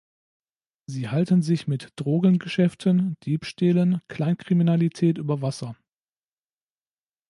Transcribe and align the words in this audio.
Sie 0.87 1.09
halten 1.09 1.43
sich 1.43 1.67
mit 1.67 1.89
Drogengeschäften, 1.95 3.17
Diebstählen, 3.21 4.01
Kleinkriminalität 4.07 5.19
über 5.19 5.43
Wasser. 5.43 5.75